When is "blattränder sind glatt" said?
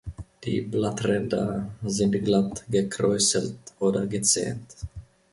0.61-2.63